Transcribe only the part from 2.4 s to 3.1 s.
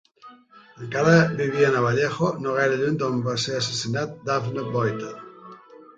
no gaire lluny